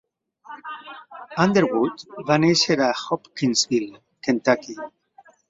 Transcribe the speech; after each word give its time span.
Underwood 1.43 2.05
va 2.31 2.39
néixer 2.47 2.79
a 2.87 2.89
Hopkinsville, 3.03 4.03
Kentucky. 4.31 4.81